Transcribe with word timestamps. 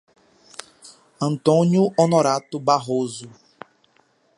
Antônio 1.21 1.93
Honorato 1.95 2.59
Barroso 2.59 3.29